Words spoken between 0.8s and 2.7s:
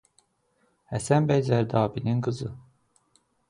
Həsən bəy Zərdabinin qızı.